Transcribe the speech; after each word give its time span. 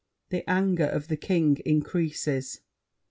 [The 0.31 0.43
anger 0.49 0.87
of 0.87 1.09
The 1.09 1.15
King 1.15 1.59
increases. 1.63 2.61